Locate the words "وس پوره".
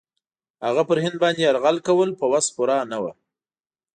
2.31-2.77